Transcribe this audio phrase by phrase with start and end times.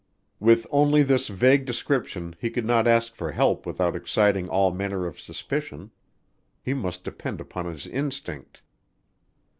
[0.39, 5.05] With only this vague description he could not ask for help without exciting all manner
[5.05, 5.91] of suspicion.
[6.63, 8.63] He must depend upon his instinct.